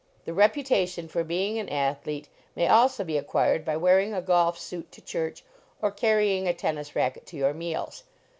The 0.25 0.33
reputation 0.33 1.07
for 1.07 1.23
being 1.23 1.59
an 1.59 1.69
athlete 1.69 2.27
may 2.55 2.67
also 2.67 3.03
be 3.03 3.19
acquired 3.19 3.63
by 3.63 3.77
wearing 3.77 4.15
a 4.15 4.21
golf 4.23 4.57
suit 4.57 4.91
to 4.93 4.99
church, 5.01 5.43
or 5.79 5.91
carrying 5.91 6.47
a 6.47 6.55
tennis 6.55 6.95
racket 6.95 7.27
to 7.27 7.37
your 7.37 7.53
meals. 7.53 8.01